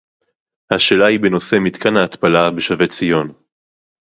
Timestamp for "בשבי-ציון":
2.51-3.33